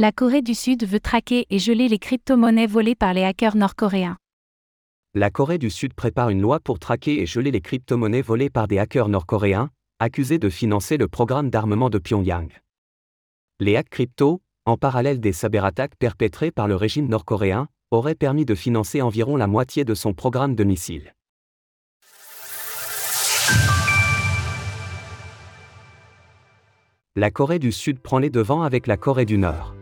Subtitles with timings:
[0.00, 4.16] La Corée du Sud veut traquer et geler les crypto-monnaies volées par les hackers nord-coréens.
[5.12, 8.68] La Corée du Sud prépare une loi pour traquer et geler les crypto-monnaies volées par
[8.68, 12.48] des hackers nord-coréens, accusés de financer le programme d'armement de Pyongyang.
[13.58, 18.54] Les hacks crypto, en parallèle des cyberattaques perpétrées par le régime nord-coréen, auraient permis de
[18.54, 21.12] financer environ la moitié de son programme de missiles.
[27.16, 29.74] La Corée du Sud prend les devants avec la Corée du Nord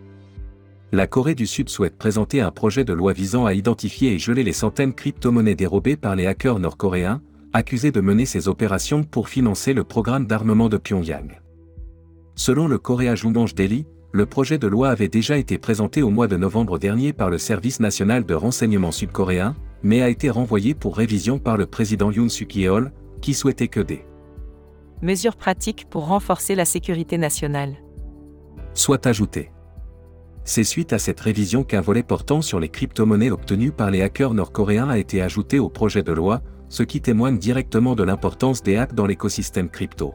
[0.97, 4.43] la Corée du Sud souhaite présenter un projet de loi visant à identifier et geler
[4.43, 7.21] les centaines crypto-monnaies dérobées par les hackers nord-coréens,
[7.53, 11.39] accusés de mener ces opérations pour financer le programme d'armement de Pyongyang.
[12.35, 16.29] Selon le Korea Junbanj Daily, le projet de loi avait déjà été présenté au mois
[16.29, 20.97] de novembre dernier par le Service national de renseignement sud-coréen, mais a été renvoyé pour
[20.97, 22.91] révision par le président Yoon Suk-yeol,
[23.21, 24.07] qui souhaitait que des
[25.03, 27.75] mesures pratiques pour renforcer la sécurité nationale
[28.73, 29.51] soient ajoutées.
[30.49, 34.33] C'est suite à cette révision qu'un volet portant sur les crypto-monnaies obtenues par les hackers
[34.33, 38.77] nord-coréens a été ajouté au projet de loi, ce qui témoigne directement de l'importance des
[38.77, 40.15] hacks dans l'écosystème crypto.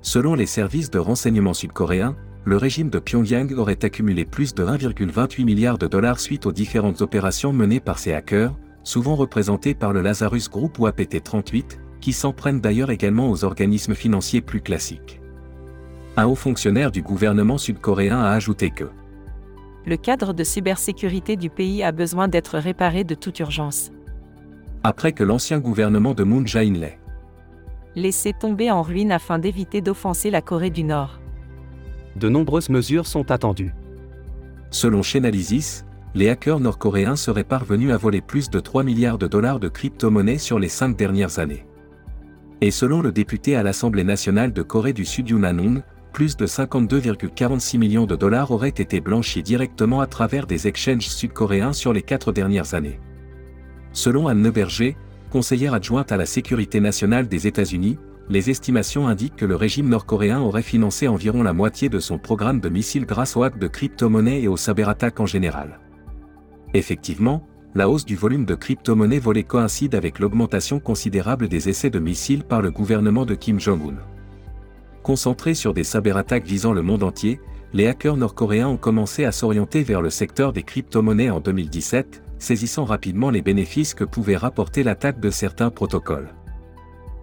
[0.00, 5.44] Selon les services de renseignement sud-coréens, le régime de Pyongyang aurait accumulé plus de 1,28
[5.44, 10.00] milliard de dollars suite aux différentes opérations menées par ces hackers, souvent représentés par le
[10.00, 15.20] Lazarus Group ou APT-38, qui s'en prennent d'ailleurs également aux organismes financiers plus classiques.
[16.16, 18.86] Un haut fonctionnaire du gouvernement sud-coréen a ajouté que
[19.86, 23.92] le cadre de cybersécurité du pays a besoin d'être réparé de toute urgence.
[24.82, 26.98] Après que l'ancien gouvernement de Moon Jae-in l'ait
[27.94, 31.18] laissé tomber en ruine afin d'éviter d'offenser la Corée du Nord.
[32.14, 33.74] De nombreuses mesures sont attendues.
[34.70, 39.60] Selon Chainalysis, les hackers nord-coréens seraient parvenus à voler plus de 3 milliards de dollars
[39.60, 41.64] de crypto-monnaies sur les cinq dernières années.
[42.60, 45.82] Et selon le député à l'Assemblée nationale de Corée du Sud Yoon
[46.16, 51.74] plus de 52,46 millions de dollars auraient été blanchis directement à travers des exchanges sud-coréens
[51.74, 52.98] sur les quatre dernières années.
[53.92, 54.96] Selon Anne Neuberger,
[55.28, 57.98] conseillère adjointe à la sécurité nationale des États-Unis,
[58.30, 62.60] les estimations indiquent que le régime nord-coréen aurait financé environ la moitié de son programme
[62.60, 65.80] de missiles grâce aux hacks de crypto-monnaies et aux cyberattaques en général.
[66.72, 71.98] Effectivement, la hausse du volume de crypto-monnaies volées coïncide avec l'augmentation considérable des essais de
[71.98, 74.15] missiles par le gouvernement de Kim Jong-un.
[75.06, 77.40] Concentrés sur des cyberattaques visant le monde entier,
[77.72, 82.84] les hackers nord-coréens ont commencé à s'orienter vers le secteur des crypto-monnaies en 2017, saisissant
[82.84, 86.34] rapidement les bénéfices que pouvait rapporter l'attaque de certains protocoles.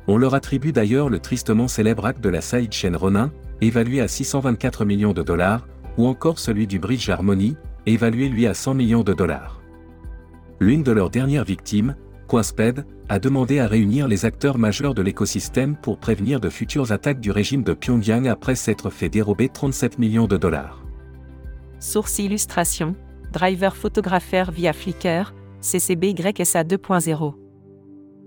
[0.08, 4.86] On leur attribue d'ailleurs le tristement célèbre hack de la sidechain Ronin, évalué à 624
[4.86, 5.68] millions de dollars,
[5.98, 9.62] ou encore celui du Bridge Harmony, évalué lui à 100 millions de dollars.
[10.62, 11.98] L'une de leurs dernières victimes,
[12.34, 17.20] Coinsped, a demandé à réunir les acteurs majeurs de l'écosystème pour prévenir de futures attaques
[17.20, 20.84] du régime de Pyongyang après s'être fait dérober 37 millions de dollars.
[21.80, 22.96] Source illustration,
[23.32, 27.36] driver photographeur via Flickr, CCBYSA 2.0.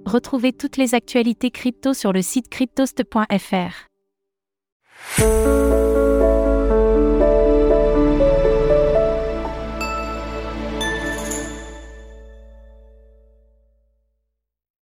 [0.05, 3.89] Retrouvez toutes les actualités crypto sur le site cryptost.fr.